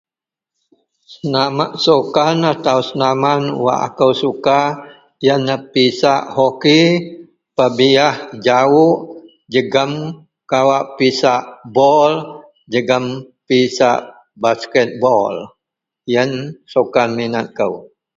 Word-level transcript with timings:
Nama 1.33 1.65
sukan 1.83 2.37
atau 2.53 2.79
senaman 2.87 3.41
wak 3.63 3.79
akou 3.87 4.11
suka 4.21 4.59
iyenlah 5.23 5.59
pisak 5.73 6.21
hoki 6.35 6.79
pebiyah 7.57 8.15
jawok 8.45 8.97
jegem 9.53 9.91
kawak 10.51 10.85
pisak 10.97 11.43
bol 11.75 12.11
jegem 12.73 13.05
pisak 13.47 13.99
basketball 14.43 15.35
iyen 16.09 16.31
sukan 16.71 17.09
minat 17.19 17.47
kou. 17.57 17.73